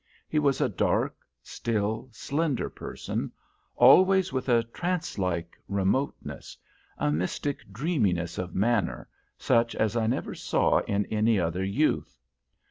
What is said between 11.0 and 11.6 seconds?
any